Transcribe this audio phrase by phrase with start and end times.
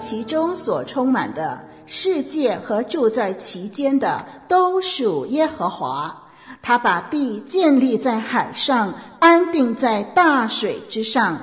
[0.00, 6.16] 其中所充满的世界和住在其间的，都属耶和华。
[6.62, 11.38] 他把地建立在海上，安定在大水之上。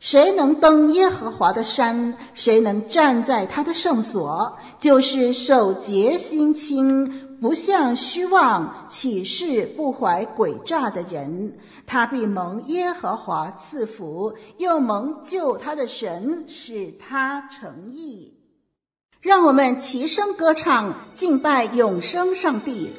[0.00, 2.14] 谁能登耶和华的山？
[2.32, 4.56] 谁能站在他的圣所？
[4.78, 11.56] 就是守洁心清，不向虚妄起誓，不怀诡诈的人。
[11.86, 18.34] 他必蒙耶和华赐福，又蒙救他的神使他成义。
[19.20, 22.90] 让我们齐声歌唱，敬拜永生上帝。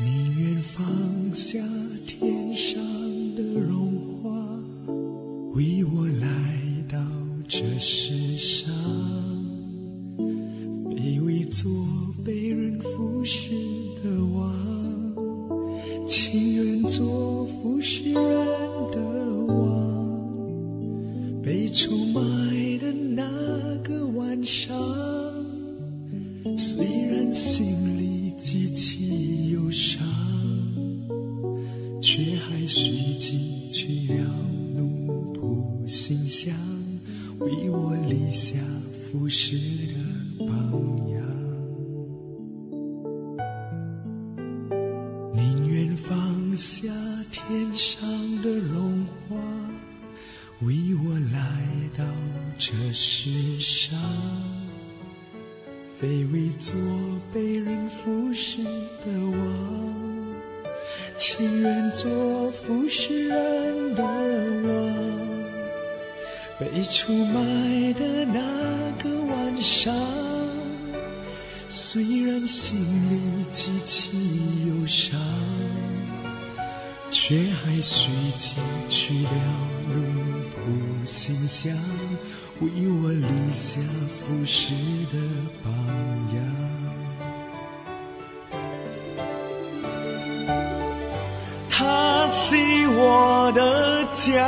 [0.00, 0.84] 宁愿放
[1.32, 1.58] 下
[2.06, 2.76] 天上
[3.36, 4.30] 的荣华，
[5.54, 6.26] 为我来
[6.90, 6.98] 到
[7.48, 8.72] 这世上，
[13.24, 13.50] 世
[14.02, 14.54] 的王。
[16.06, 18.22] 情愿做服侍人
[18.92, 19.00] 的
[19.48, 20.22] 王，
[21.42, 22.20] 被出卖
[22.78, 23.24] 的那
[23.82, 24.78] 个晚上，
[26.56, 27.64] 虽然心
[27.98, 30.06] 里极其忧伤，
[32.02, 34.30] 却还随即去了
[34.76, 36.54] 奴仆心乡，
[37.38, 38.58] 为我立下
[38.92, 41.33] 服侍的榜样。
[46.56, 46.88] 下
[47.32, 48.08] 天上
[48.42, 49.36] 的荣华，
[50.60, 50.74] 为
[51.04, 51.40] 我来
[51.96, 52.04] 到
[52.56, 53.98] 这世上，
[55.98, 56.74] 非为做
[57.32, 60.34] 被人服侍的王，
[61.18, 64.74] 情愿做服侍人的王，
[66.60, 69.92] 被出卖的那个晚上，
[71.68, 72.78] 虽然心
[73.10, 75.20] 里极其忧伤。
[77.26, 79.30] 却还随即去了
[79.88, 79.94] 奴
[80.50, 81.74] 仆心乡，
[82.60, 83.80] 为我立下
[84.10, 84.74] 服侍
[85.10, 85.16] 的
[85.62, 85.72] 榜
[86.34, 86.36] 样。
[91.70, 92.56] 他是
[92.88, 94.46] 我的家，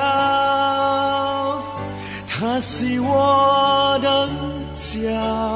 [2.28, 4.28] 他是我的
[4.76, 5.55] 家，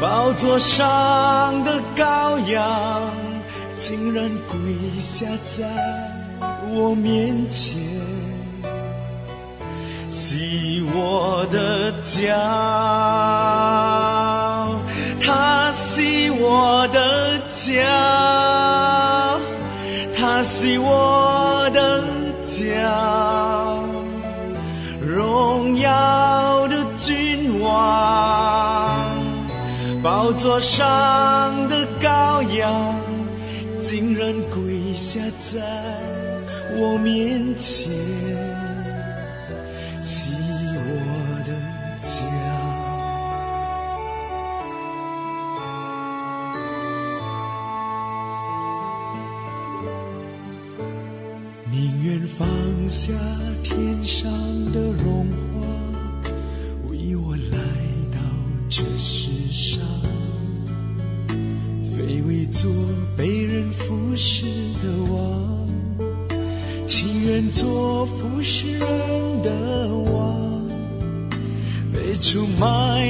[0.00, 3.12] 宝座上的羔羊，
[3.78, 4.58] 竟然跪
[4.98, 5.66] 下在
[6.72, 7.76] 我面前，
[10.08, 12.34] 洗我的脚，
[15.20, 17.82] 他洗我的脚，
[20.18, 21.09] 他洗我
[30.30, 32.94] 我座上的羔羊，
[33.80, 35.60] 竟然跪下在
[36.78, 37.90] 我面前，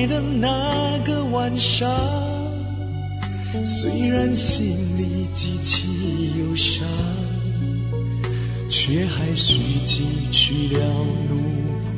[0.07, 1.91] 的那个晚上，
[3.65, 4.67] 虽然心
[4.97, 6.87] 里极其忧伤，
[8.69, 10.83] 却还随即去了
[11.29, 11.37] 奴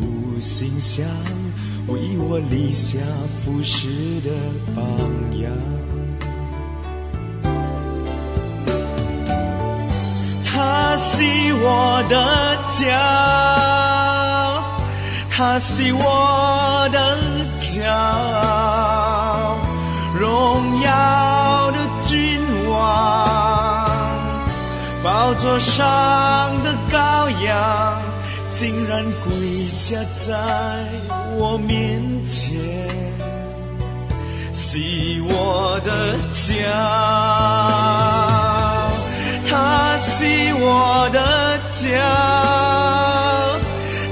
[0.00, 1.06] 仆形象，
[1.88, 2.98] 为我立下
[3.44, 3.88] 服侍
[4.20, 4.30] 的
[4.74, 4.84] 榜
[5.40, 5.52] 样。
[10.44, 11.24] 他是
[11.54, 12.14] 我的
[12.80, 12.90] 家，
[15.30, 17.16] 他是我的
[17.74, 19.56] 家，
[20.18, 22.38] 荣耀的君
[22.68, 22.74] 王，
[25.02, 25.82] 宝座上
[26.62, 27.54] 的羔羊，
[28.52, 30.36] 竟然跪下在
[31.38, 32.60] 我面前，
[34.52, 34.78] 是
[35.30, 36.52] 我的家，
[39.48, 40.26] 他是
[40.56, 41.88] 我的家，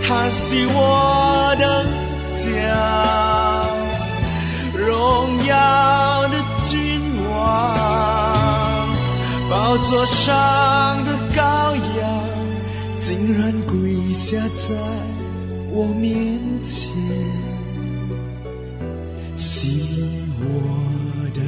[0.08, 1.84] 他是我的
[2.32, 3.19] 家，
[5.50, 6.34] 要的
[6.68, 6.78] 君
[7.28, 8.88] 王，
[9.50, 10.24] 宝座上
[11.04, 11.40] 的羔
[11.98, 12.08] 羊，
[13.00, 14.74] 竟然跪下在
[15.72, 16.90] 我面前，
[19.36, 19.68] 是。
[20.42, 20.44] 我
[21.34, 21.40] 的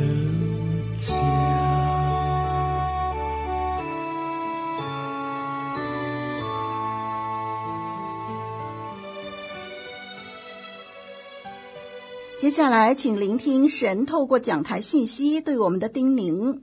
[12.42, 16.62] 接下来，请聆听神透过讲台信息对我们的叮咛。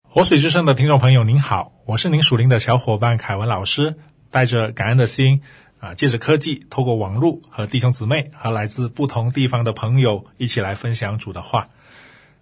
[0.00, 3.94] 活水之声的听众朋友，您好，我是您属灵的小伙伴凯文老师，
[4.30, 5.42] 带着感恩的心。
[5.80, 11.68] 啊，借着科技，透过网络和弟兄姊妹和来自不同地方的朋友一起来分享主的话。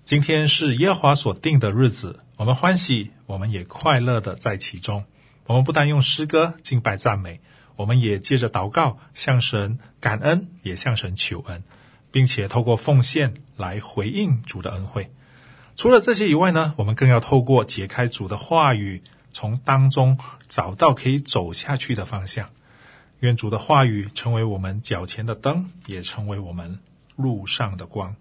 [0.04, 5.02] 今天是耶和华所定的日子，我们欢喜，我们也快乐的在其中。
[5.46, 7.40] 我们不但用诗歌敬拜赞美，
[7.74, 11.64] 我们也借着祷告向神感恩，也向神求恩，
[12.10, 15.10] 并且透过奉献来回应主的恩惠。
[15.76, 19.02] 除了这些以外呢，我们更要透过解开主的话语，
[19.32, 20.18] 从当中
[20.48, 22.50] 找到可以走下去的方向。
[23.20, 26.80] 愿主的话语成为我们脚前的灯，也成为我们
[27.16, 28.16] 路上的光。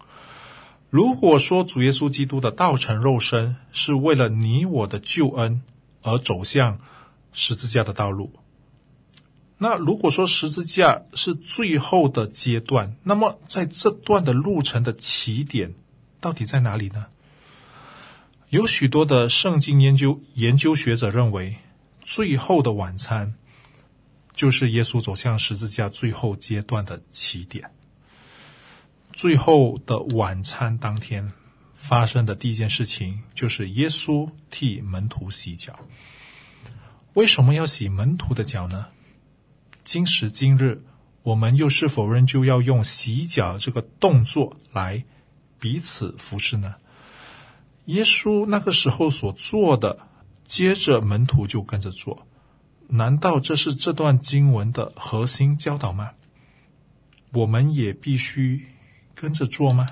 [0.89, 5.61] 如果说主耶稣基督的道成肉身是为了你我的救恩
[6.01, 6.79] 而走向
[7.31, 8.33] 十字架的道路，
[9.59, 15.75] 那如果说十字架是最后的阶段，那么在这段的路程的起点
[16.19, 17.05] 到底在哪里呢？
[18.49, 21.57] 有许多的圣经研究研究学者认为，
[22.01, 23.35] 最后的晚餐。
[24.31, 27.71] 就是耶稣走向十字架最后阶段的起点。
[29.11, 31.29] 最后的晚餐当天
[31.73, 35.77] 发生的第一件事情，就是耶稣替门徒洗脚。
[37.15, 38.85] 为什么要洗门徒的脚呢？
[39.91, 40.83] 今时今日，
[41.23, 45.03] 我们又是否仍旧要用洗脚这个动作来
[45.59, 46.75] 彼此服侍呢？
[47.85, 49.97] 耶稣那个时候所做的，
[50.45, 52.27] 接着门徒就跟着做。
[52.89, 56.11] 难道这是这段经文的核心教导吗？
[57.33, 58.67] 我们也必须
[59.15, 59.87] 跟着做吗？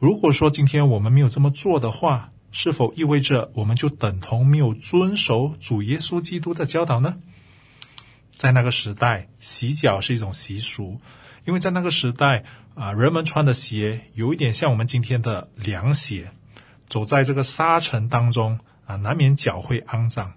[0.00, 7.20] 如果说今天我们没有这么做的话，是否意味着我们就等同没有遵守主耶稣基督的教导呢？
[8.40, 10.98] 在那个时代，洗脚是一种习俗，
[11.44, 12.42] 因为在那个时代
[12.74, 16.32] 啊，人们穿的鞋有一点像我们今天的凉鞋，
[16.88, 20.32] 走在这个沙尘当中啊，难免脚会肮脏。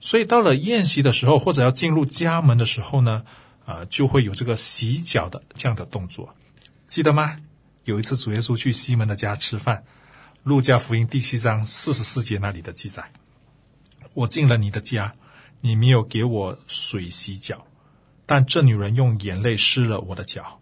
[0.00, 3.24] 所以到了宴席的时候，或者要进入家门的时候呢，
[3.64, 6.34] 啊、就会有这个洗脚的这样的动作，
[6.88, 7.36] 记得吗？
[7.84, 9.84] 有一次主耶稣去西门的家吃饭，
[10.42, 13.08] 路加福音第七章四十四节那里的记载：
[14.14, 15.14] 我进了你的家，
[15.60, 17.66] 你没有给我水洗脚，
[18.24, 20.60] 但这女人用眼泪湿了我的脚，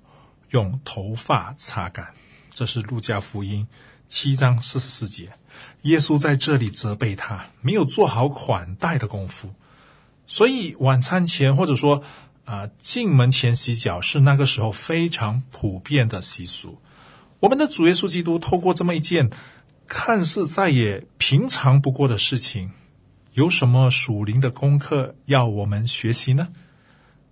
[0.50, 2.14] 用头发擦干。
[2.50, 3.66] 这是路加福音
[4.06, 5.32] 七章四十四节。
[5.82, 9.54] 耶稣在这里责备他没有做好款待的功夫，
[10.26, 12.02] 所以晚餐前或者说
[12.44, 16.78] 啊、进门前洗脚是那个时候非常普遍的习俗。
[17.40, 19.30] 我们的主耶稣基督透过这么一件
[19.86, 22.72] 看似再也平常不过的事情，
[23.34, 26.48] 有什么属灵的功课要我们学习呢？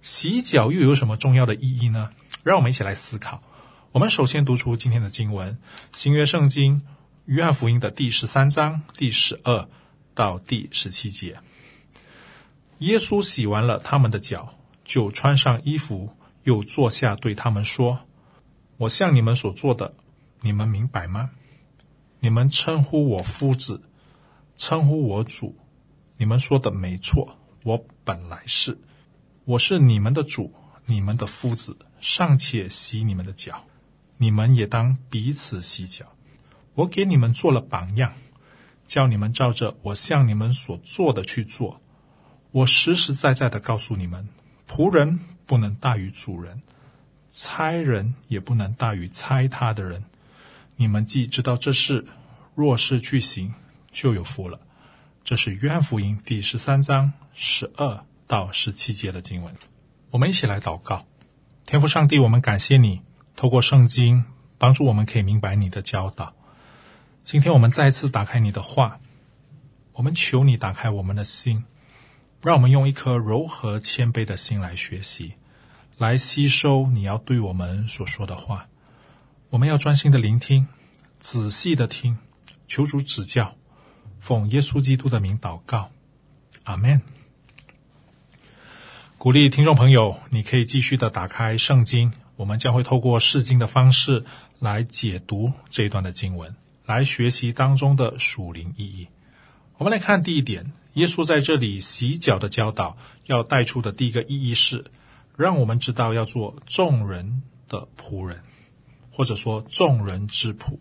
[0.01, 2.11] 洗脚又有什么重要的意义呢？
[2.43, 3.41] 让我们一起来思考。
[3.93, 5.57] 我们首先读出今天的经文，
[5.93, 6.83] 新约圣经。
[7.27, 9.69] 约翰福音的第十三章第十二
[10.13, 11.39] 到第十七节，
[12.79, 14.55] 耶稣洗完了他们的脚，
[14.85, 18.01] 就穿上衣服，又坐下，对他们说
[18.77, 19.95] ：“我向你们所做的，
[20.41, 21.31] 你们明白吗？
[22.19, 23.81] 你们称呼我夫子，
[24.57, 25.57] 称呼我主，
[26.23, 28.79] 你们说的没错，我本来是，
[29.45, 30.55] 我是你们的主，
[30.87, 33.65] 你们的夫子，尚且洗你们的脚，
[34.19, 36.07] 你们也当彼此洗脚。”
[36.75, 38.13] 我给你们做了榜样，
[38.87, 41.81] 叫你们照着我向你们所做的去做。
[42.53, 44.29] 我实实在在的告诉你们，
[44.69, 46.63] 仆人不能大于主人，
[47.33, 50.05] 差人也不能大于差他的人。
[50.77, 52.07] 你们既知道这事，
[52.55, 53.53] 若是去行，
[53.91, 54.61] 就有福了。
[55.25, 59.55] 这是约翰福音第十三章十二到十七节的经文。
[60.11, 61.07] 我们一起来祷告，
[61.65, 63.03] 天父上帝，我们感谢你，
[63.37, 64.25] 透过圣经
[64.59, 66.35] 帮助我们可以明白你的教导。
[67.25, 68.99] 今天我们再次打开你的话，
[69.93, 71.65] 我们求你打开我们的心，
[72.43, 75.35] 让我们用一颗柔和谦卑的心来学习，
[75.99, 78.67] 来吸收你要对我们所说的话。
[79.51, 80.67] 我们要专心的聆听，
[81.21, 82.19] 仔细的听，
[82.67, 83.55] 求主指教，
[84.23, 85.91] 奉耶稣基督的名祷告，
[86.63, 87.03] 阿门。
[89.19, 94.25] 鼓励听众朋友，你可以继续的打开圣经，我们将会透过释经的方式
[94.61, 96.55] 来解读这一段的经文，
[96.87, 99.09] 来学习当中的属灵意义。
[99.77, 104.85] 我们来看第一点，耶稣在这里洗脚的教导，要带出的第一个意义是，
[105.37, 108.41] 让我们知道要做众人的仆人，
[109.11, 110.79] 或者说众人之仆。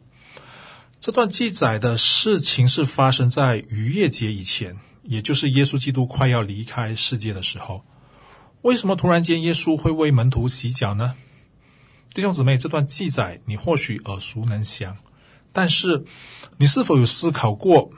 [1.01, 7.83] 这段记载的事情是发生在逾越节以前，也就是耶稣基督快要离开世界的时候。
[8.61, 11.15] 为什么突然间耶稣会为门徒洗脚呢？
[12.13, 14.95] 弟兄姊妹，这段记载你或许耳熟能详，
[15.51, 16.05] 但是
[16.57, 17.89] 你是否有思考过，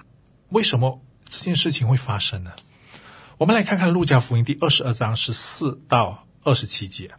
[0.47, 2.53] 为什么这件事情会发生呢？
[3.37, 7.11] 我们来看看路加福音第二十二章十四到二十七节。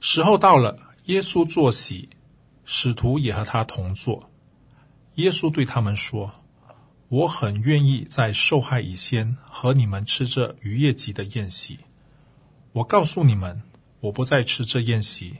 [0.00, 2.08] 时候到了，耶稣坐席，
[2.64, 4.28] 使徒也和他同坐。
[5.14, 6.32] 耶稣对他们说
[7.08, 11.78] ：“我很愿意在受害以先和你们吃这逾越节的宴席。”
[12.72, 13.62] 我告诉你们，
[14.00, 15.38] 我不再吃这宴席，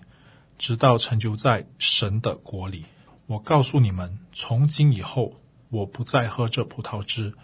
[0.57, 2.87] 直到成就在神的国里。
[3.27, 5.41] 我告诉你们，从今以后，
[5.71, 7.35] 我不再喝这葡萄汁，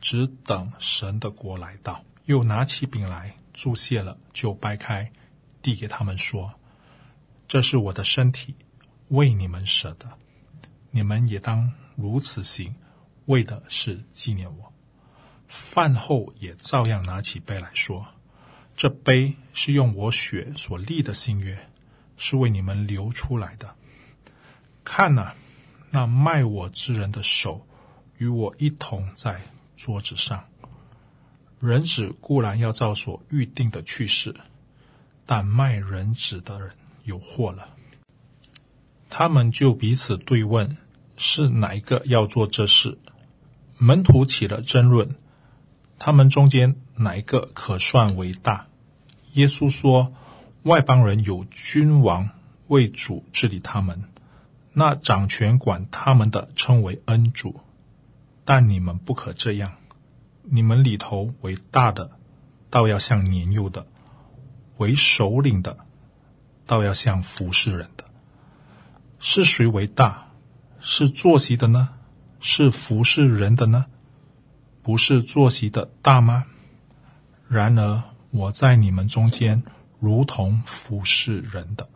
[0.00, 2.04] 只等神的国来到。
[2.26, 5.10] 又拿起饼来，祝谢了，就掰开，
[5.62, 6.52] 递给他们说
[7.48, 8.54] ：“这是我的身体，
[9.08, 10.12] 为你们舍的，
[10.90, 12.74] 你们也当如此行，
[13.26, 14.72] 为的是纪念我。”
[15.48, 18.06] 饭后也照样拿起杯来说。
[18.76, 21.68] 这杯是用我血所立的新约，
[22.16, 23.74] 是为你们流出来的。
[24.84, 25.34] 看哪，
[25.90, 27.66] 那卖我之人的手
[28.18, 29.40] 与我一同在
[29.76, 30.48] 桌子上。
[31.58, 34.32] 人子固然要照所预定的去世，
[35.26, 36.70] 但卖人子的人
[37.02, 37.68] 有祸了。
[39.10, 40.76] 他们就彼此对问，
[41.16, 42.98] 是哪一个要做这事？
[43.78, 45.14] 门徒起了争论，
[45.98, 48.66] 他们中间哪一个可算为大？
[49.34, 50.12] 耶稣说
[50.64, 52.28] ：“外邦人有君王
[52.66, 54.04] 为主治理他们，
[54.72, 57.60] 那掌权管他们的称为恩主。
[58.44, 59.72] 但你们不可这样，
[60.42, 62.10] 你们里头为大的，
[62.70, 63.86] 倒要像年幼的；
[64.78, 65.78] 为首领的，
[66.66, 68.04] 倒要像服侍人的。
[69.18, 70.28] 是谁为大？
[70.80, 71.90] 是坐席的呢？
[72.40, 73.86] 是服侍人的呢？
[74.82, 76.44] 不是坐席的大吗？
[77.48, 79.62] 然而。”我在你们中间，
[79.98, 81.88] 如同服侍人的。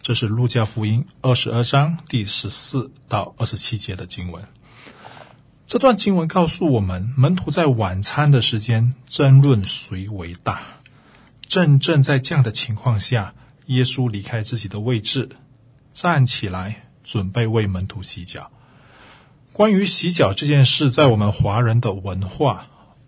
[0.00, 4.42] 这是路加福音二十二章第十四到二十七节的经文。
[5.66, 10.62] 这段经文告诉我们，门徒在晚餐的时间争论谁为大。
[11.46, 13.34] 正正在这样的情况下，
[13.66, 15.28] 耶稣离开自己的位置，
[15.92, 18.50] 站起来，准备为门徒洗脚。
[19.52, 22.66] 关于洗脚这件事，在我们华人的文化。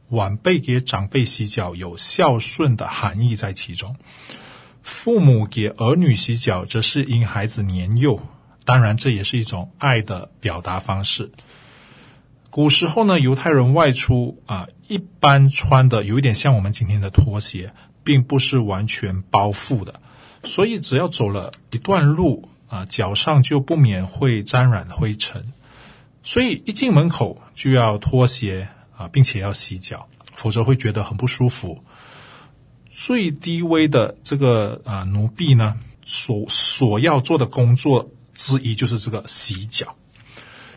[0.08, 3.96] 晚辈给长辈洗脚有孝顺的含义在其中，
[4.82, 8.20] 父母给儿女洗脚则是因孩子年幼，
[8.66, 11.32] 当然这也是一种爱的表达方式。
[12.50, 17.72] 古时候呢，犹太人外出啊，一般穿的有一点像我们今天的拖鞋，
[18.04, 19.98] 并不是完全包覆的，
[20.44, 25.44] 所以只要走了一段路啊，脚上就不免会沾染灰尘，
[26.22, 28.66] 所以一进门口就要脱鞋。
[28.94, 31.82] 啊，并且要洗脚，否则会觉得很不舒服。
[32.90, 35.74] 最低微的这个啊奴婢呢，
[36.04, 39.96] 所所要做的工作之一就是这个洗脚，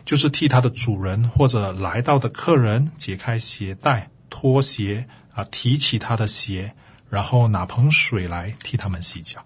[0.04, 6.72] 就是替他的主人或者来到的客人解开鞋带、脱鞋啊，提起他的鞋，
[7.10, 9.44] 然后拿盆水来替他们洗脚。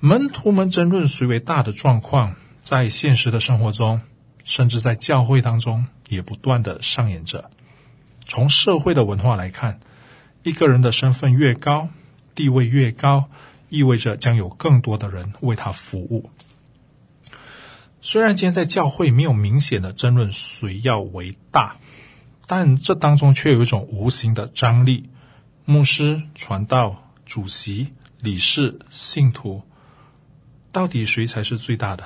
[0.00, 4.00] 门徒们争论谁为大的状况，在现实的生活中，
[4.44, 5.86] 甚至在教会当中。
[6.08, 7.50] 也不断的上演着。
[8.26, 9.80] 从社会的文化来看，
[10.44, 11.88] 一个人的身份越高，
[12.36, 13.28] 地位越高，
[13.70, 16.30] 意味着将有更多的人为他服务。
[18.00, 21.78] 虽然今天在教会没有明显的争论谁要为大，
[22.46, 25.10] 但这当中却有一种无形的张力。
[25.64, 27.88] 牧师、传道、主席、
[28.20, 29.62] 理事、信徒，
[30.76, 32.04] 到底谁才是最大的？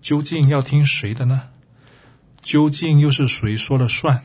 [0.00, 1.50] 究竟要听谁的呢？
[2.42, 4.24] 究竟又是谁说了算？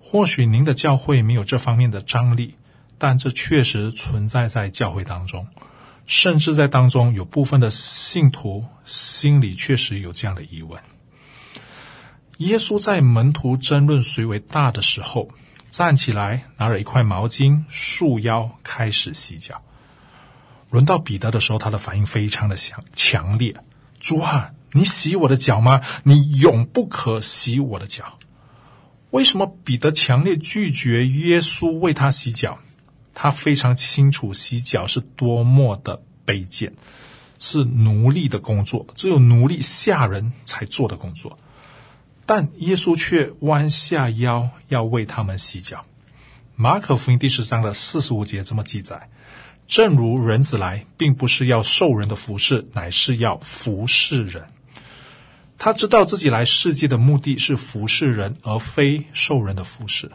[0.00, 2.54] 或许您的教会没有这方面的张力，
[2.96, 5.46] 但这确实存在在教会当中，
[6.06, 10.80] 甚至在当中有部分的信徒心里确实有这样的疑问。
[12.38, 15.28] 耶稣在门徒争论谁为大的时候，
[15.68, 19.60] 站起来拿了一块毛巾，束腰开始洗脚。
[20.70, 23.54] 轮到彼得的时候，他的反应非常的强强烈。
[23.98, 25.82] 主啊，你洗我的脚吗？
[26.04, 28.18] 你永不可洗我的脚。
[29.10, 32.58] 为什么彼得强烈拒绝耶稣为他洗脚？
[33.12, 36.72] 他非常清楚洗脚是多么的卑贱，
[37.40, 41.36] 是奴隶的工作，只有奴隶下人才做的工作。
[42.24, 45.84] 但耶稣却弯下腰要为他们洗脚。
[46.54, 49.09] 马可福音第十章的四十五节这么记载：
[49.70, 54.46] 正如人子来，并不是要受人的服侍，乃是要服侍人。
[55.58, 60.10] 他知道自己来世界的目的是服侍人，而非受人的服侍。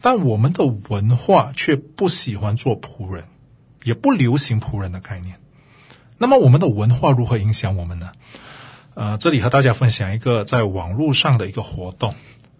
[0.00, 3.28] 但我们的文化却不喜欢做仆人，
[3.84, 5.36] 也不流行仆人的概念。
[6.18, 8.10] 那么，我们的文化如何影响我们呢？
[8.94, 12.16] 呃，这里和大家分享一个在网络上的一个活动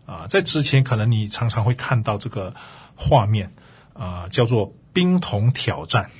[0.06, 2.54] 啊，在之前可能你常常会看到这个
[2.94, 3.52] 画面
[3.92, 6.10] 啊，叫做冰桶挑战。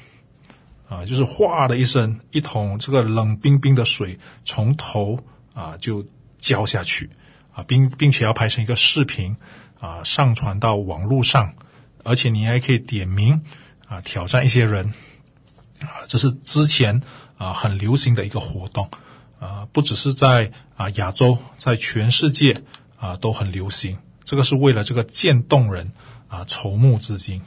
[0.88, 5.18] 啊，就是哗的一声，一桶这个冷冰冰的水从头。
[5.54, 6.06] 啊，就
[6.38, 7.10] 浇下去。
[7.52, 9.36] 啊，并并且要拍成一个视频
[9.78, 11.54] 啊，上传到网络上，
[12.04, 13.42] 而且你还可以点名
[13.86, 14.94] 啊，挑战一些人。
[15.80, 17.02] 啊，这是之前
[17.36, 18.88] 啊很流行的一个活动。
[19.38, 22.56] 啊，不只是在啊亚洲，在全世界
[22.96, 23.98] 啊都很流行。
[24.24, 25.92] 这个是为了这个渐冻人
[26.28, 27.42] 啊筹募资金，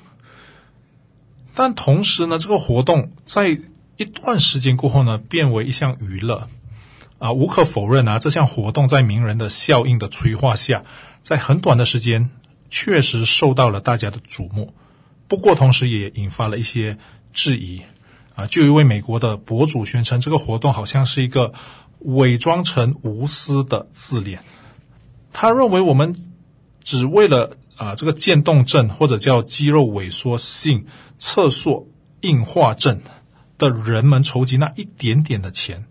[1.55, 3.59] 但同时呢，这个活动在
[3.97, 6.47] 一段时间过后呢，变为一项娱乐。
[7.17, 10.83] 啊，无可否认啊，这项活动在名人的效应的催化下，
[11.21, 12.29] 在很短的时间
[12.69, 14.73] 确实受到了大家的瞩目。
[15.29, 16.97] 不过，同时也引发了一些
[17.31, 17.81] 质疑。
[18.35, 21.53] 啊，就一位美国的博主宣称，这个活动好像是一个
[21.99, 24.43] 伪装成无私的自恋。
[25.31, 26.13] 他认为，我们
[26.83, 30.85] 只为了啊这个渐冻症或者叫肌肉萎缩性
[31.17, 31.87] 厕所
[32.21, 33.01] 硬化症
[33.57, 35.85] 的人们筹集那一点点的钱。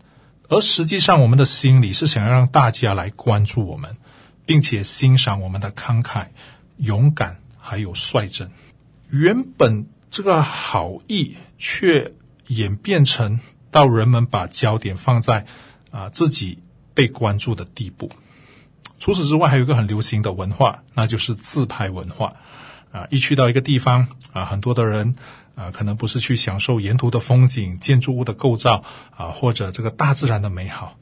[0.49, 3.97] 而实际上，我们的心里是想要让大家来关注我们，
[4.45, 6.27] 并且欣赏我们的慷慨、
[6.77, 8.51] 勇敢还有率真。
[9.09, 12.13] 原本这个好意，却
[12.49, 15.47] 演变成到人们把焦点放在
[15.91, 16.59] 啊自己
[16.93, 18.11] 被关注的地步。
[18.99, 22.37] 除此之外，还有一个很流行的文化，那就是自拍文化。
[22.95, 25.15] 啊，一去到一个地方啊，很多的人。
[25.57, 28.83] 啊，可能不是去享受沿途的风景、建筑物的构造
[29.17, 30.97] 啊，或者这个大自然的美好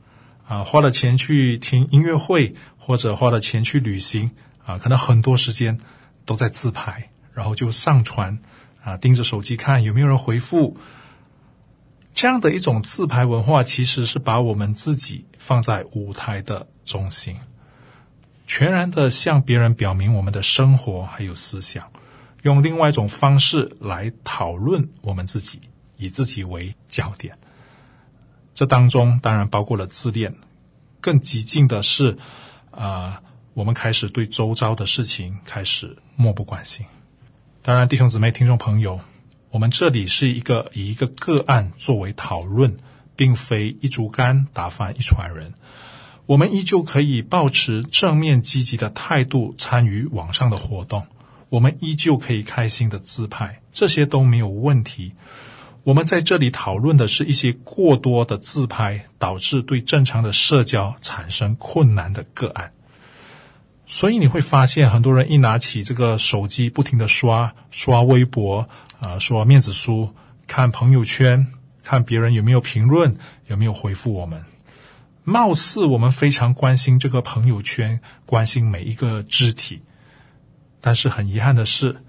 [0.46, 4.33] 啊，花了钱去听音乐会，或者花了钱去旅行
[4.66, 5.81] 啊，可能很多时间
[6.26, 8.40] 都在自拍，然后就上传
[8.85, 10.76] 啊，盯着手机看有没有人回复。
[12.12, 17.38] 这样的一种自拍文化，其实是把我们自己放在舞台的中心，
[18.46, 21.90] 全然的向别人表明我们的生活还有思想。
[22.42, 25.61] 用另外一种方式来讨论我们自己，
[25.96, 27.38] 以自己为焦点。
[28.52, 30.35] 这当中当然包括了自恋，
[31.00, 32.18] 更激进的是，
[32.72, 33.22] 啊、呃，
[33.55, 36.85] 我们开始对周遭的事情开始漠不关心。
[37.62, 39.00] 当然，弟兄姊妹、听众朋友，
[39.50, 42.76] 我们这里是一个以一个个案作为讨论，
[43.14, 45.55] 并非一竹竿打翻一船人。
[46.33, 51.07] 我们依旧可以保持正面积极的态度参与网上的活动。
[51.51, 55.12] 我们依旧可以开心的自拍，这些都没有问题。
[55.83, 62.73] 我们在这里讨论的是一些过多的自拍导致对正常的社交产生困难的个案。
[63.87, 68.66] 所以你会发现，很多人一拿起这个手机，不停的刷刷微博
[69.01, 70.14] 啊、刷面子书，
[70.47, 71.49] 看朋友圈，
[71.83, 73.18] 看别人有没有评论，
[73.49, 74.42] 有没有回复我们。
[75.24, 79.82] 貌似我们非常关心这个朋友圈，关心每一个肢体。
[80.80, 82.02] 但是很遗憾的是，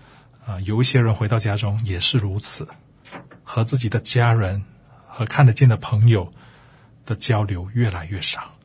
[0.45, 2.67] 啊、有一些人回到家中也是如此，
[3.43, 4.63] 和自己的家人
[5.07, 6.33] 和看得见的朋友
[7.05, 8.55] 的交流越来越少，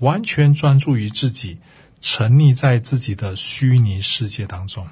[0.00, 1.58] 完全专注于自己，
[2.02, 4.86] 沉溺在自己的虚拟世界当中。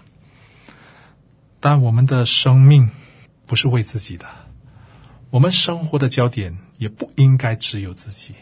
[1.60, 2.90] 但我们的生命
[3.44, 4.26] 不是为自己的，
[5.28, 8.34] 我们生活的焦点也不应该只有自己，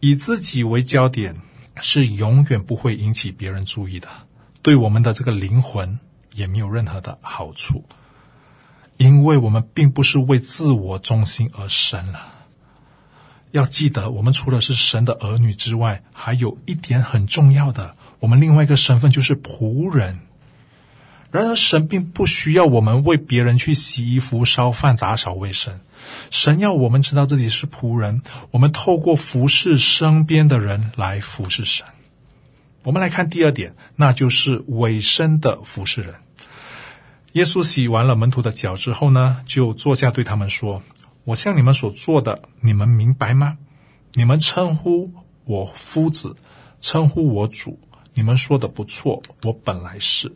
[0.00, 1.36] 以自己为焦点
[1.80, 4.08] 是永远不会引起别人注意的。
[4.62, 5.98] 对我们的这个灵魂
[6.34, 7.84] 也没有任何的好处，
[8.96, 12.20] 因为我们并不是为自我中心而生了。
[13.52, 20.18] 要记得，我们除了是神的儿女之外，还有一点很重要的，我们另外一个身份就是仆人。
[21.36, 25.80] 然而，神并不需要我们为别人去洗衣服、烧饭、打扫卫生。
[26.30, 28.22] 神要我们知道自己是仆人，
[28.52, 31.84] 我们透过服侍身边的人来服侍神。
[32.84, 36.14] 我们来看第二点，那就是委身的服侍人。
[37.32, 40.82] 耶稣洗完了门徒的脚之后呢，就坐下对他们说
[41.24, 43.58] ：“我向你们所做的，你们明白吗？
[44.14, 45.12] 你们称呼
[45.44, 46.36] 我夫子，
[46.80, 47.78] 称呼我主，
[48.14, 50.32] 你们说的不错，我本来是，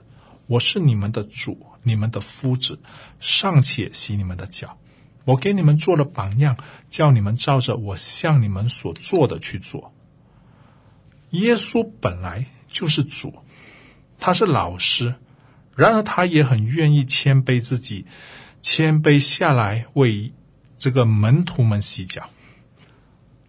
[0.50, 2.80] 我是你们的主，你们的夫子，
[3.20, 4.76] 尚且洗你们的脚。
[5.24, 6.56] 我给你们做了榜样，
[6.88, 9.94] 叫你们照着我向你们所做的去做。
[11.30, 13.32] 耶稣本来就是主，
[14.18, 15.14] 他是老师。”
[15.76, 18.06] 然而，他也很愿意谦卑自己，
[18.60, 20.32] 谦卑下来为
[20.76, 22.28] 这个门徒们洗脚。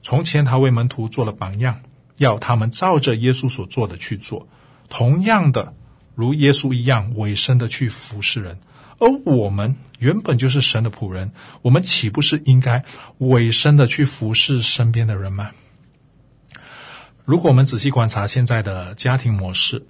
[0.03, 1.81] 从前，他为门徒做了榜样，
[2.17, 4.47] 要他们照着耶稣所做的去做。
[4.87, 5.73] 同样的，
[6.15, 8.59] 如耶稣一样委身的去服侍人。
[8.99, 11.31] 而我们原本就是神的仆人，
[11.63, 12.83] 我们岂不是应该
[13.17, 15.49] 委身的去服侍身边的人吗？
[17.25, 19.87] 如果我们仔细观察现在的家庭模式，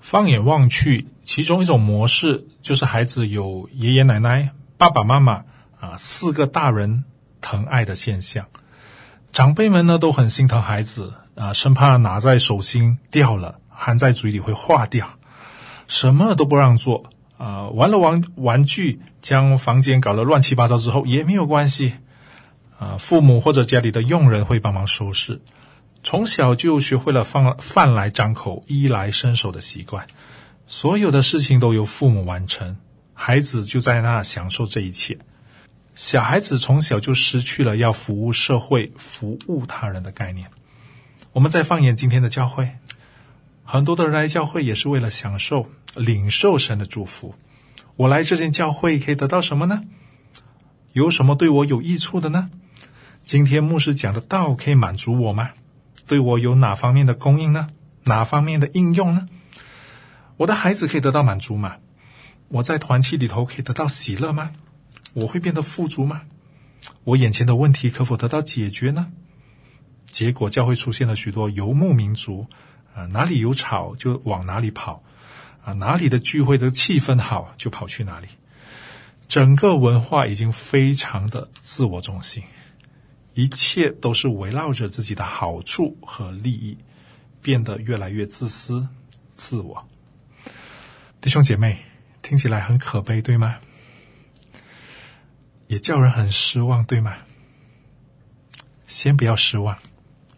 [0.00, 5.44] 放眼望去，其中一种模式就是孩子有爷爷奶奶、爸爸妈妈
[5.78, 7.04] 啊四个大人
[7.40, 8.46] 疼爱的现象。
[9.30, 15.17] 长辈们呢都很心疼孩子啊，生怕拿在手心掉了，含在嘴里会化掉，
[15.88, 17.68] 什么都不让做啊。
[17.70, 21.94] 玩了玩玩具，将房间搞得乱七八糟之后也没有关系
[22.78, 22.96] 啊。
[22.96, 25.40] 父母或者家里的佣人会帮忙收拾。
[26.04, 30.06] 从小就学会了放饭来张口、衣来伸手的习惯，
[30.68, 32.76] 所有的事情都由父母完成，
[33.14, 35.18] 孩子就在那享受这一切。
[35.96, 40.48] 小孩子从小就失去了要服务社会、服务他人的概念。
[41.32, 42.70] 我们再放眼今天的教会，
[43.64, 47.34] 很多的人来教会也是为了享受、领受神的祝福。
[47.96, 49.82] 我来这间教会可以得到什么呢？
[50.92, 52.50] 有什么对我有益处的呢？
[53.24, 55.50] 今天牧师讲的道可以满足我吗？
[56.06, 57.68] 对我有哪方面的供应呢？
[58.04, 59.28] 哪方面的应用呢？
[60.38, 61.76] 我的孩子可以得到满足吗？
[62.48, 64.52] 我在团契里头可以得到喜乐吗？
[65.12, 66.22] 我会变得富足吗？
[67.04, 69.08] 我眼前的问题可否得到解决呢？
[70.06, 72.46] 结果教会出现了许多游牧民族，
[72.94, 75.02] 啊，哪里有草就往哪里跑，
[75.74, 78.26] 哪里的聚会的气氛好就跑去哪里，
[79.26, 82.42] 整个文化已经非常的自我中心。
[83.34, 86.76] 一切都是围绕着自己的好处和利益，
[87.40, 88.88] 变得越来越自私、
[89.36, 89.88] 自我。
[91.20, 91.78] 弟兄姐妹，
[92.20, 93.58] 听起来很可悲，对吗？
[95.68, 97.14] 也叫人很失望，对吗？
[98.88, 99.78] 先不要失望，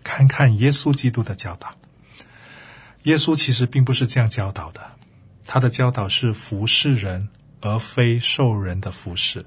[0.02, 1.74] 看看耶稣基督的教导。
[3.04, 4.98] 耶稣其实并不是这样教导的，
[5.52, 7.28] 他的教导是服侍人，
[7.60, 9.44] 而非受人的服侍。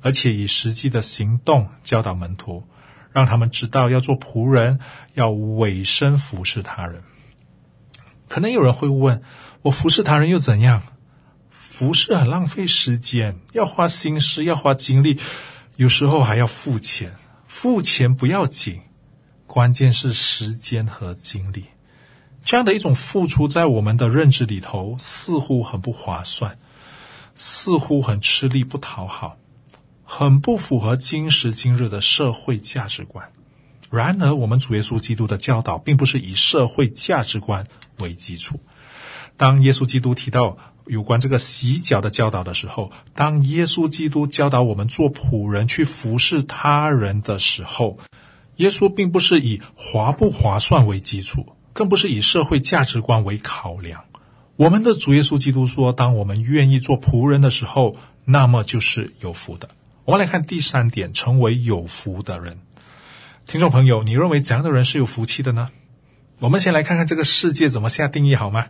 [0.00, 2.64] 而且以实际的行动教导门徒，
[3.12, 4.80] 让他们知道要做仆人，
[5.14, 7.04] 要委身服侍他人。
[8.26, 9.22] 可能有人会问：
[9.62, 10.82] 我服侍他人又怎样？
[11.50, 15.20] 服侍很浪费时间，要花心思，要花精力，
[15.76, 17.14] 有时候还要付钱。
[17.46, 18.80] 付钱不要紧，
[19.46, 21.66] 关键是时间和精力。
[22.44, 26.58] 这样的一种付出，在我们的认知里头，似乎很不划算，
[27.34, 29.36] 似乎很吃力不讨好。
[30.04, 33.30] 很不符合今时今日的社会价值观。
[33.90, 37.66] 然而，我们主耶稣基督的教导并不是以社会价值观
[37.98, 38.60] 为基础。
[39.38, 47.98] 当耶稣基督提到有关这个洗脚的教导的时候，当耶稣基督教导我们做仆人去服侍他人的时候，
[48.56, 54.04] 耶稣并不是以划不划算为基础，更不是以社会价值观为考量。
[54.56, 59.70] 我们的主耶稣基督说，当我们愿意做仆人的时候，那么就是有福的。
[60.04, 62.58] 我们来看第三点，成为有福的人。
[63.46, 65.70] 听众朋友，你认为怎样的人是有福气的呢？
[66.38, 68.66] 我们先来看看这个世界怎么下定义好吗？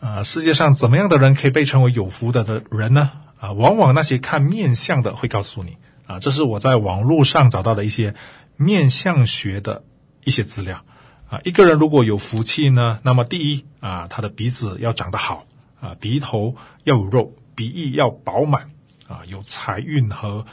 [0.00, 3.12] 啊、世界上怎么样的人可以被称为有福的的人呢？
[3.38, 8.14] 啊、往往那些看面相的会告诉你，啊、这是我在网络上找到的一些
[8.56, 9.84] 面相学的
[10.24, 10.84] 一些资料。
[11.28, 15.46] 啊、一个人如果有福气呢，那么第一啊、他的鼻子要长得好，
[15.80, 18.70] 啊、鼻头要有肉，鼻翼要饱满。
[19.08, 20.44] 啊，有财运和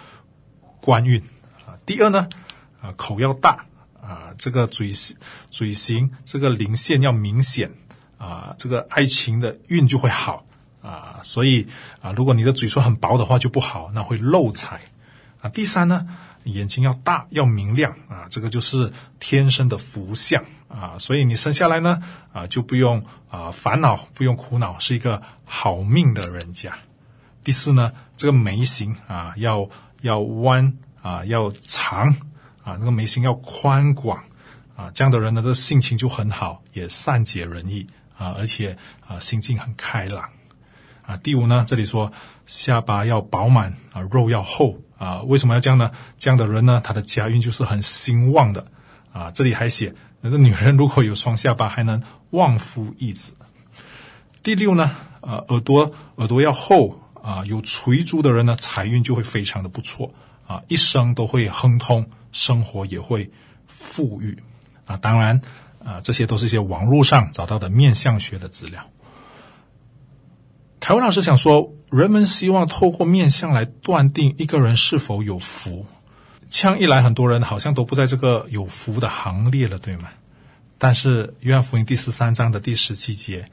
[0.80, 1.20] 官运
[1.66, 1.74] 啊。
[1.88, 2.30] 第二呢，
[2.80, 3.66] 啊，口要大
[4.00, 4.92] 啊，这个嘴
[5.50, 7.72] 嘴型这个棱线要明显
[8.20, 10.46] 啊，这个爱情的运就会好
[10.84, 11.20] 啊。
[11.24, 11.68] 所以
[12.00, 14.82] 啊，如果你的嘴唇很薄的话就不好，那会漏财
[15.42, 15.50] 啊。
[15.50, 16.06] 第三呢，
[16.44, 20.98] 眼睛要大要明亮啊，这个就是天生的福相啊。
[20.98, 22.02] 所以你生下来呢
[22.34, 26.74] 啊，就不用啊烦恼，不用苦恼，是一个好命的人家。
[27.44, 29.70] 第四呢，这个眉形啊，要
[30.02, 32.08] 要弯啊，要长
[32.64, 34.24] 啊，那个眉形要宽广
[34.76, 37.86] 啊，这样的人呢，的性情就很好，也善解人意
[38.18, 40.30] 啊，而且啊，心境很开朗
[41.06, 41.18] 啊。
[41.18, 42.12] 第五呢，这里说
[42.46, 45.22] 下巴要饱满啊，肉要厚啊。
[45.24, 45.92] 为什么要这样呢？
[46.18, 48.66] 这样的人呢，他的家运就是很兴旺的
[49.12, 49.30] 啊。
[49.32, 53.36] 这里还写，那个女人如果有双下巴，还能旺夫益子。
[54.42, 60.14] 第六呢，呃，耳朵耳朵要厚啊，有垂珠的人呢，财运就会非常的不错
[60.48, 63.30] 啊，一生都会亨通，生活也会
[63.68, 64.42] 富裕
[64.86, 64.98] 啊。
[64.98, 65.42] 当然。
[65.86, 68.86] 啊，这些都是一些网络上找到的面相学的资料。
[70.80, 75.86] 凯文老师想说，人们希望透过面相来断定一个人是否有福，
[76.56, 80.10] 这样一来，很多人好像都不在这个有福的行列了，对吗？
[80.78, 83.50] 但是约翰福音第十三章的第十七节，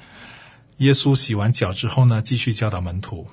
[0.77, 3.27] 耶稣洗完脚之后呢，继续教导门徒：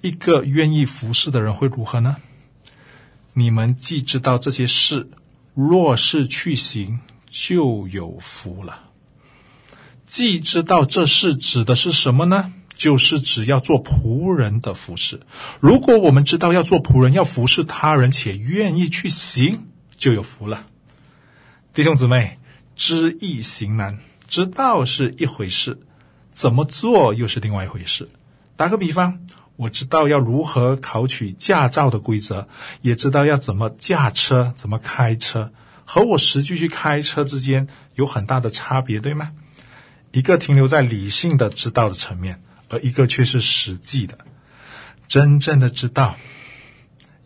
[0.00, 2.16] 一个愿意服侍的人会如何呢？
[3.34, 5.08] 你们既知道这些事，
[5.54, 6.98] 若是去行。
[7.32, 8.90] 就有福了。
[10.04, 12.52] 既知道这事指的是什么呢？
[12.80, 15.20] 就是指要做仆人的服侍。
[15.60, 19.66] 如果我们知道要做仆人，要服侍他人，且愿意去行，
[19.98, 20.64] 就有福了。
[21.74, 22.38] 弟兄姊妹，
[22.74, 25.78] 知易行难，知道是一回事，
[26.32, 28.08] 怎么做又是另外一回事。
[28.56, 32.48] 打个比方，我知道要如何考取驾照的规则，
[32.80, 35.52] 也知道要怎么驾车，怎么开车。
[35.84, 39.32] 和我实际去开车之间有很大的差别，对吗？
[40.12, 44.16] 一个停留在理性的知道的层面，而一个却是实际的、
[45.06, 46.16] 真正的知道。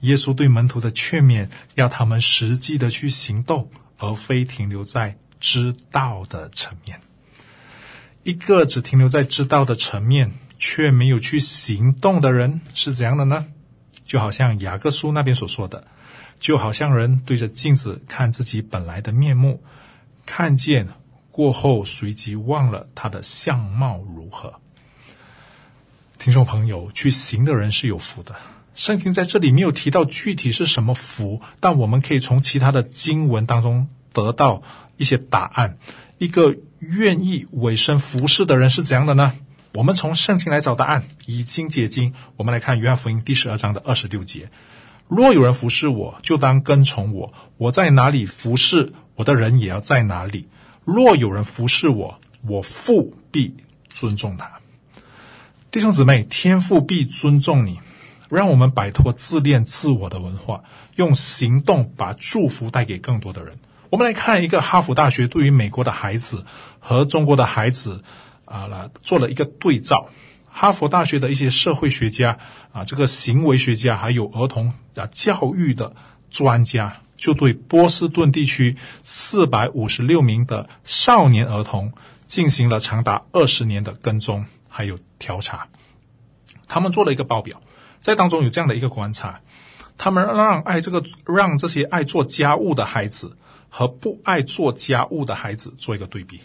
[0.01, 7.01] 耶稣对门徒的劝勉，要他们实际的去行动，而非停留在知道的层面。
[8.23, 13.47] 一个只停留在知道的层面，却没有去行动的人，是怎样的呢？
[14.05, 15.87] 就好像雅各书那边所说的。
[16.41, 19.63] 就好像人对着镜子看自己本来的面目，
[20.27, 20.89] 看见
[21.31, 24.61] 过后随即忘了他的相貌如何。
[26.25, 28.35] 听众朋友，去行的人是有福的。
[28.75, 34.63] 圣经在这里没有提到具体是什么福，但我们可以从其他的经文当中得到
[34.97, 35.77] 一些答案。
[36.17, 39.35] 一个愿意委身服侍的人是怎样的呢？
[39.75, 42.15] 我们从圣经来找答案，以经解经。
[42.39, 44.49] 我们来看约翰福音第十二章的二十六节。
[45.07, 50.49] 若有人服侍我，就当跟从我；我在哪里服侍，我的人也要在哪里。
[50.87, 53.55] 若有人服侍我，我父必
[53.91, 54.51] 尊重他。
[55.75, 57.81] 弟兄姊妹，天父必尊重你。
[58.29, 60.63] 让我们摆脱自恋自我的文化，
[60.95, 63.57] 用行动把祝福带给更多的人。
[63.91, 66.47] 我们来看一个哈佛大学对于美国的孩子
[66.79, 68.05] 和中国的孩子
[68.45, 70.11] 啊，来做了一个对照。
[70.49, 72.39] 哈佛大学的一些社会学家
[72.73, 75.97] 啊，这个行为学家，还有儿童啊教育的
[76.31, 81.93] 专家，就对波士顿地区四百五十六名的少年儿童
[82.29, 85.69] 进行了长达二十年的跟踪，还有调查。
[86.67, 87.63] 他们做了一个报表，
[88.01, 89.41] 在当中有这样的一个观察：
[89.97, 93.37] 他们让爱这个让这些爱做家务的孩子
[93.69, 96.41] 和不爱做家务的孩子做一个对比。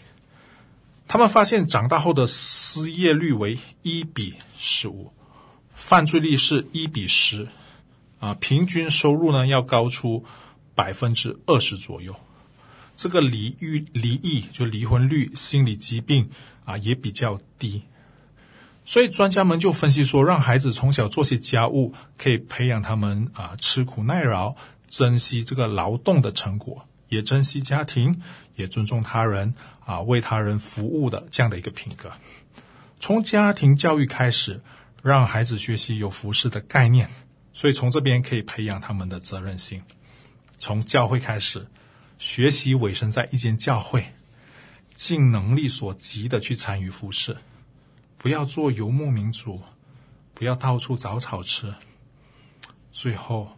[1.08, 5.12] 他们发现长大后的失业率为一比十五，
[5.72, 7.48] 犯罪率是一比十，
[8.20, 10.24] 啊，平均收入呢要高出
[10.76, 12.14] 百分之二十左右。
[12.94, 16.30] 这个离异离异就离婚率、心理疾病
[16.64, 17.82] 啊也比较低。
[18.90, 24.56] 所以专家们就分析说，让孩子从小做些家务，可以培养他们啊吃苦耐劳，
[24.88, 28.20] 珍惜这个劳动的成果，也珍惜家庭，
[28.56, 29.54] 也尊重他人。
[29.84, 32.10] 啊，为他人服务的这样的一个品格，
[32.98, 34.60] 从家庭教育开始，
[35.04, 37.08] 让孩子学习有服侍的概念，
[37.52, 39.80] 所以从这边可以培养他们的责任心。
[40.58, 41.68] 从教会开始，
[42.18, 44.04] 学习委身在一间教会，
[44.96, 47.36] 尽能力所及的去参与服侍，
[48.20, 49.58] 不要做游牧民族，
[50.34, 51.74] 不要到处找草吃。
[52.92, 53.56] 最后，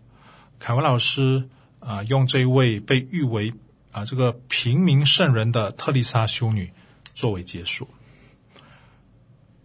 [0.61, 1.48] 凯文老师
[1.81, 3.53] 啊，用这位被誉为。
[3.90, 6.72] 啊，这个平民圣人的特丽莎修女
[7.12, 7.87] 作为结束，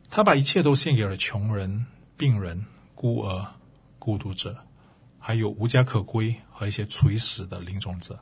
[0.10, 1.86] 她把一切都献给了穷人、
[2.18, 3.54] 病人、孤儿、
[3.98, 4.58] 孤独者，
[5.18, 8.20] 还有无家可归和一些垂死的临终者。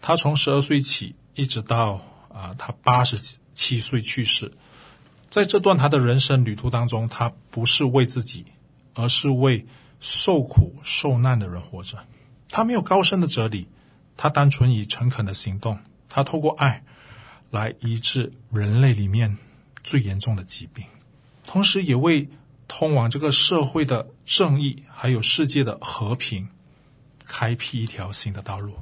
[0.00, 3.16] 她从十二岁起，一直到啊，她八十
[3.54, 4.52] 七岁去世，
[5.30, 8.44] 在这段他的人生旅途当中，他不是为自己，
[8.94, 9.64] 而是为
[10.00, 11.96] 受苦受难的人活着。
[12.48, 13.68] 他没有高深的哲理。
[14.16, 16.84] 他单纯以诚恳的行动，他透过爱
[17.48, 19.34] 来医治人类里面
[19.82, 20.84] 最严重的疾病，
[21.46, 22.28] 同时也为
[22.68, 26.46] 通往这个社会的正义还有世界的和平
[27.24, 28.74] 开辟一条新的道路。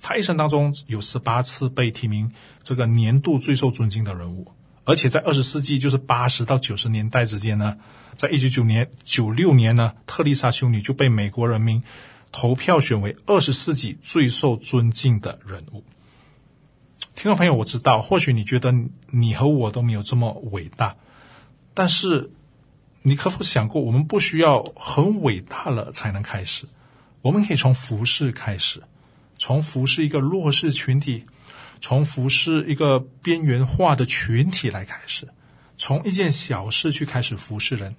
[0.00, 4.50] 他一生当中有十八次被提名这个年度最受尊敬的人物，
[4.88, 7.76] 而且在二十世纪，就是八十到九十年代之间呢，
[8.16, 11.82] 在一九九年九六年呢，特丽莎修女就被美国人民
[12.32, 15.84] 投票选为二十世纪最受尊敬的人物。
[17.14, 18.74] 听众朋友，我知道，或许你觉得
[19.10, 20.96] 你和我都没有这么伟大，
[21.74, 22.30] 但是
[23.02, 26.64] 你可否想过，我们不需要很伟大了才能开始？
[27.20, 28.82] 我们可以从服侍开始，
[29.36, 31.26] 从服侍一个弱势群体。
[31.80, 35.28] 从服侍一个边缘化的群体来开始，
[35.76, 37.94] 从一件小事去开始服侍人，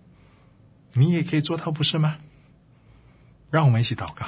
[0.94, 2.18] 你也可以做到，不是吗？
[3.50, 4.26] 让我们一起祷告。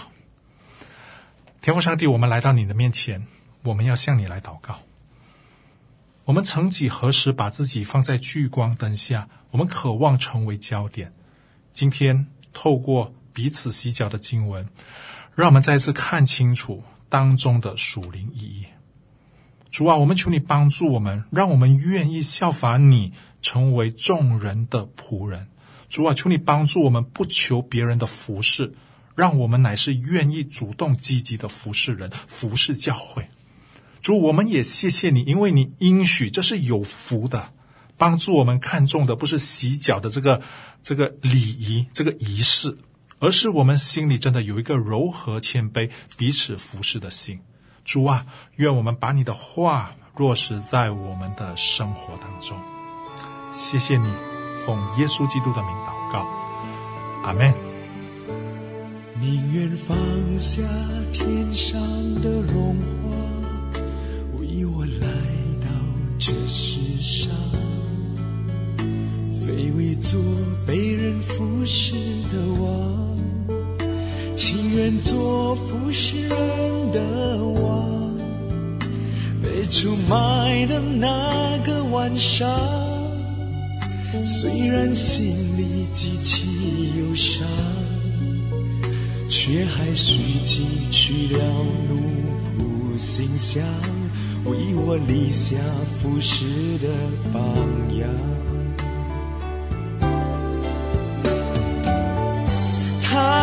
[1.61, 3.27] 天父上帝，我们来到你的面前，
[3.63, 4.79] 我们要向你来祷告。
[6.25, 11.11] 我们曾几何时把自己放在聚光灯下，我们渴望成为焦点。
[11.73, 14.67] 今天透过彼此洗脚的经文，
[15.35, 18.65] 让我们再次看清楚当中的属灵意义。
[19.71, 25.47] 主啊，我们求你帮助我们，让我们愿意效法你，成为众人的仆人。
[25.89, 28.73] 主啊，求你帮助我们，不求别人的服侍，
[29.15, 33.29] 让我们乃是愿意主动积极的服侍人、服侍教会。
[34.01, 37.53] 主，我们也谢谢你，因为你应许这是有福的。
[37.97, 40.41] 帮助我们看重的不是洗脚的这个
[40.81, 42.77] 这个礼仪、这个仪式，
[43.19, 47.39] 而是我们心里真的有一个柔和谦卑、彼此服侍的心。
[47.83, 52.57] 主啊，愿我们把你的话落实在我们的生活当中。
[53.51, 54.07] 谢谢你，
[54.57, 56.27] 奉耶稣基督的名祷告，
[57.23, 57.53] 阿门。
[59.19, 59.95] 宁愿放
[60.39, 60.61] 下
[61.13, 61.79] 天上
[62.21, 63.79] 的荣华，
[64.39, 65.07] 为我来
[65.61, 65.67] 到
[66.17, 67.31] 这世上，
[69.45, 70.19] 非为做
[70.65, 71.93] 被人服侍
[72.31, 73.10] 的王。
[74.43, 78.17] 情愿做服侍人的王，
[79.39, 82.49] 被出卖的那个晚上，
[84.25, 85.27] 虽然心
[85.59, 86.47] 里极其
[86.97, 87.47] 忧伤，
[89.29, 91.39] 却还随即取了
[91.87, 91.99] 奴
[92.57, 93.63] 仆形象，
[94.45, 95.55] 为我立下
[96.01, 96.89] 服侍的
[97.31, 97.43] 榜
[97.95, 98.09] 样。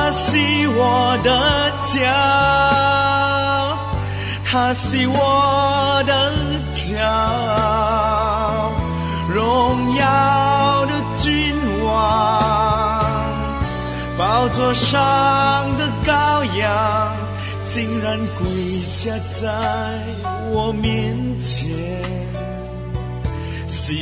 [0.09, 2.01] 他是我的家，
[4.43, 6.33] 他是我的
[6.75, 6.97] 家，
[9.29, 11.93] 荣耀的君王，
[14.17, 14.99] 宝座上
[15.77, 17.15] 的羔羊，
[17.67, 19.47] 竟然跪下在
[20.51, 21.69] 我面前，
[23.69, 23.93] 是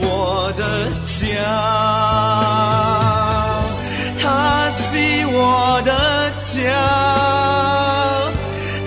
[0.00, 2.85] 我的家。
[4.76, 5.90] 他洗我的
[6.52, 6.60] 脚，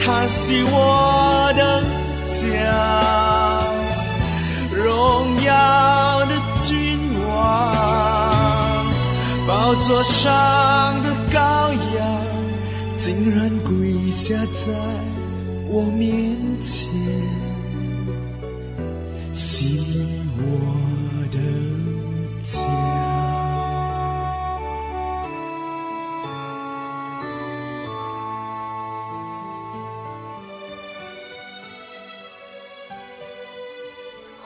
[0.05, 1.81] 他洗我的
[2.29, 2.45] 脚，
[4.71, 5.49] 荣耀
[6.27, 6.95] 的君
[7.27, 8.85] 王，
[9.47, 12.05] 宝座上的羔羊，
[12.99, 14.71] 竟然跪下在
[15.67, 16.87] 我面前，
[19.33, 19.81] 洗
[20.37, 20.43] 我
[21.31, 21.39] 的
[22.43, 22.88] 脚。